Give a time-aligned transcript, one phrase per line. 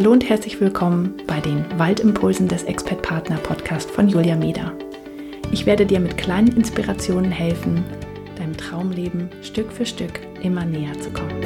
[0.00, 4.72] Hallo und herzlich willkommen bei den Waldimpulsen des Expert Partner Podcast von Julia Meder.
[5.52, 7.84] Ich werde dir mit kleinen Inspirationen helfen,
[8.38, 11.44] deinem Traumleben Stück für Stück immer näher zu kommen.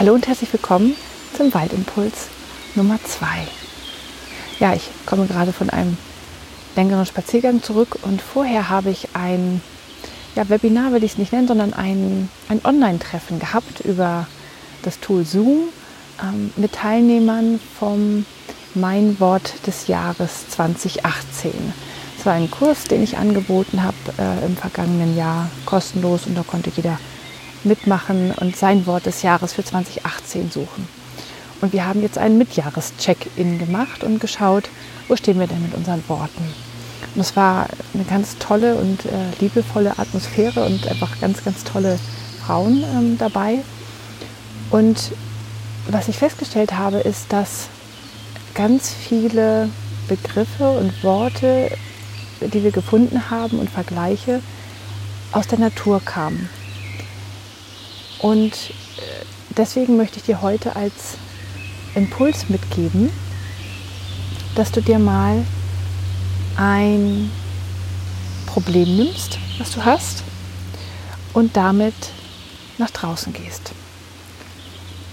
[0.00, 0.96] Hallo und herzlich willkommen
[1.36, 2.26] zum Waldimpuls
[2.74, 3.26] Nummer 2.
[4.58, 5.96] Ja, ich komme gerade von einem
[6.76, 9.60] längeren Spaziergang zurück und vorher habe ich ein
[10.36, 14.26] ja, Webinar, will ich es nicht nennen, sondern ein, ein Online-Treffen gehabt über
[14.82, 15.68] das Tool Zoom
[16.22, 18.24] ähm, mit Teilnehmern vom
[18.74, 21.52] Mein Wort des Jahres 2018.
[22.18, 26.42] Es war ein Kurs, den ich angeboten habe äh, im vergangenen Jahr, kostenlos und da
[26.42, 26.98] konnte jeder
[27.64, 30.88] mitmachen und sein Wort des Jahres für 2018 suchen.
[31.60, 34.70] Und wir haben jetzt einen Mitjahres-Check-In gemacht und geschaut,
[35.08, 36.69] wo stehen wir denn mit unseren Worten.
[37.14, 39.08] Und es war eine ganz tolle und äh,
[39.40, 41.98] liebevolle Atmosphäre und einfach ganz, ganz tolle
[42.44, 43.58] Frauen ähm, dabei.
[44.70, 45.12] Und
[45.88, 47.68] was ich festgestellt habe, ist, dass
[48.54, 49.68] ganz viele
[50.08, 51.70] Begriffe und Worte,
[52.40, 54.40] die wir gefunden haben und Vergleiche,
[55.32, 56.48] aus der Natur kamen.
[58.20, 59.24] Und äh,
[59.56, 61.16] deswegen möchte ich dir heute als
[61.94, 63.10] Impuls mitgeben,
[64.54, 65.44] dass du dir mal
[66.60, 67.30] ein
[68.46, 70.22] Problem nimmst, was du hast,
[71.32, 71.94] und damit
[72.76, 73.72] nach draußen gehst.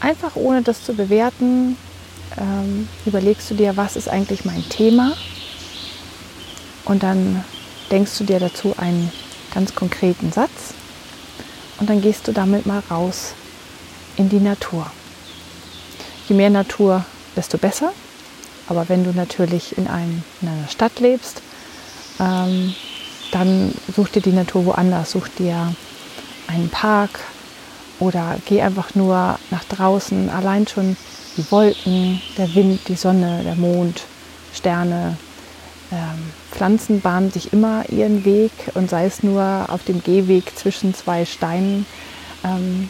[0.00, 1.76] Einfach ohne das zu bewerten,
[2.38, 5.12] ähm, überlegst du dir, was ist eigentlich mein Thema
[6.84, 7.44] und dann
[7.90, 9.10] denkst du dir dazu einen
[9.54, 10.74] ganz konkreten Satz
[11.78, 13.32] und dann gehst du damit mal raus
[14.16, 14.90] in die Natur.
[16.28, 17.04] Je mehr Natur,
[17.36, 17.92] desto besser.
[18.70, 21.42] Aber wenn du natürlich in, einem, in einer Stadt lebst,
[22.20, 22.72] ähm,
[23.32, 25.10] dann such dir die Natur woanders.
[25.10, 25.74] Such dir
[26.46, 27.20] einen Park
[27.98, 30.30] oder geh einfach nur nach draußen.
[30.30, 30.96] Allein schon
[31.36, 34.02] die Wolken, der Wind, die Sonne, der Mond,
[34.54, 35.16] Sterne.
[35.90, 40.94] Ähm, Pflanzen bahnen sich immer ihren Weg und sei es nur auf dem Gehweg zwischen
[40.94, 41.86] zwei Steinen.
[42.44, 42.88] Ähm,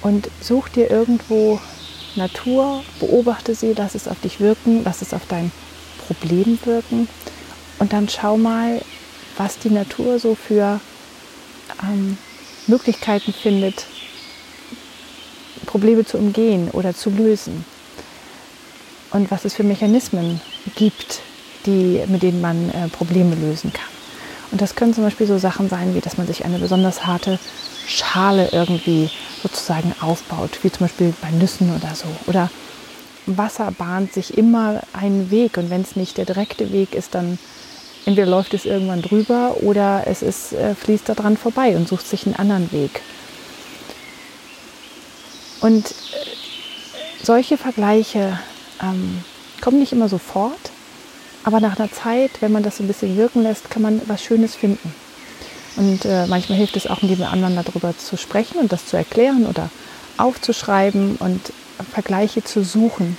[0.00, 1.60] und such dir irgendwo
[2.16, 5.52] Natur, beobachte sie, lass es auf dich wirken, lass es auf dein
[6.06, 7.08] Problem wirken
[7.78, 8.80] und dann schau mal,
[9.36, 10.80] was die Natur so für
[11.82, 12.18] ähm,
[12.66, 13.86] Möglichkeiten findet,
[15.66, 17.64] Probleme zu umgehen oder zu lösen
[19.12, 20.40] und was es für Mechanismen
[20.74, 21.20] gibt,
[21.66, 23.88] die, mit denen man äh, Probleme lösen kann.
[24.50, 27.38] Und das können zum Beispiel so Sachen sein, wie dass man sich eine besonders harte
[27.86, 29.10] Schale irgendwie
[29.42, 32.06] sozusagen aufbaut, wie zum Beispiel bei Nüssen oder so.
[32.26, 32.50] Oder
[33.26, 37.38] Wasser bahnt sich immer einen Weg und wenn es nicht der direkte Weg ist, dann
[38.06, 42.26] entweder läuft es irgendwann drüber oder es ist, äh, fließt daran vorbei und sucht sich
[42.26, 43.02] einen anderen Weg.
[45.60, 45.92] Und äh,
[47.22, 48.38] solche Vergleiche
[48.82, 49.22] ähm,
[49.60, 50.70] kommen nicht immer sofort,
[51.44, 54.22] aber nach einer Zeit, wenn man das so ein bisschen wirken lässt, kann man was
[54.22, 54.94] Schönes finden.
[55.80, 59.70] Und äh, manchmal hilft es auch, anderen darüber zu sprechen und das zu erklären oder
[60.18, 61.40] aufzuschreiben und
[61.90, 63.16] Vergleiche zu suchen.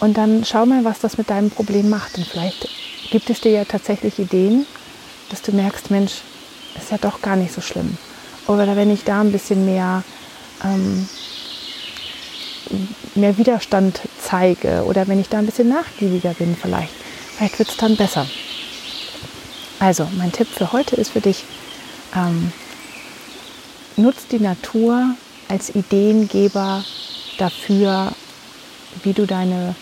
[0.00, 2.18] Und dann schau mal, was das mit deinem Problem macht.
[2.18, 2.68] Und vielleicht
[3.10, 4.66] gibt es dir ja tatsächlich Ideen,
[5.30, 6.20] dass du merkst, Mensch,
[6.76, 7.96] ist ja doch gar nicht so schlimm.
[8.46, 10.04] Oder wenn ich da ein bisschen mehr,
[10.62, 11.08] ähm,
[13.14, 16.92] mehr Widerstand zeige oder wenn ich da ein bisschen nachgiebiger bin, vielleicht,
[17.38, 18.26] vielleicht wird es dann besser.
[19.80, 21.44] Also, mein Tipp für heute ist für dich,
[22.14, 22.52] ähm,
[23.96, 25.14] nutz die Natur
[25.48, 26.84] als Ideengeber
[27.38, 28.12] dafür,
[29.04, 29.76] wie du deine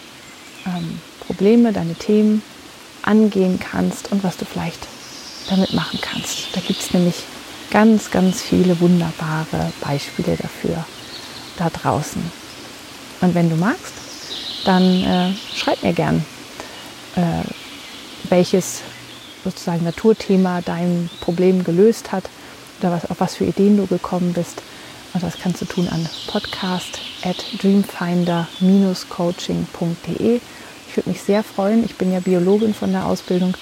[0.66, 2.42] ähm, Probleme, deine Themen
[3.02, 4.86] angehen kannst und was du vielleicht
[5.48, 6.54] damit machen kannst.
[6.54, 7.24] Da gibt es nämlich
[7.70, 10.84] ganz, ganz viele wunderbare Beispiele dafür
[11.56, 12.22] da draußen.
[13.22, 13.94] Und wenn du magst,
[14.64, 16.24] dann äh, schreib mir gern,
[17.15, 17.42] äh,
[18.28, 18.82] welches
[19.51, 22.25] sozusagen Naturthema dein Problem gelöst hat
[22.81, 24.63] oder was, auf was für Ideen du gekommen bist.
[25.15, 30.41] Und das kannst du tun an podcast at dreamfinder-coaching.de.
[30.89, 31.84] Ich würde mich sehr freuen.
[31.84, 33.57] Ich bin ja Biologin von der Ausbildung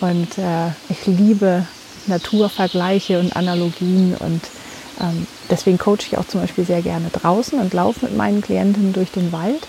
[0.00, 1.66] und äh, ich liebe
[2.06, 4.42] Naturvergleiche und Analogien und
[5.00, 8.92] ähm, deswegen coache ich auch zum Beispiel sehr gerne draußen und laufe mit meinen Klienten
[8.92, 9.66] durch den Wald,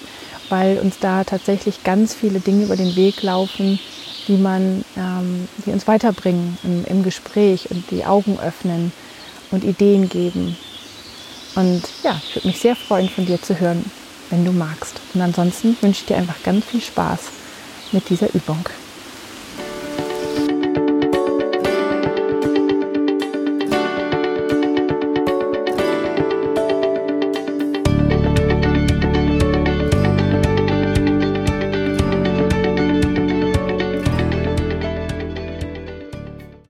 [0.49, 3.79] weil uns da tatsächlich ganz viele Dinge über den Weg laufen,
[4.27, 8.91] die, man, ähm, die uns weiterbringen im, im Gespräch und die Augen öffnen
[9.51, 10.57] und Ideen geben.
[11.55, 13.89] Und ja, ich würde mich sehr freuen, von dir zu hören,
[14.29, 14.99] wenn du magst.
[15.13, 17.19] Und ansonsten wünsche ich dir einfach ganz viel Spaß
[17.91, 18.65] mit dieser Übung.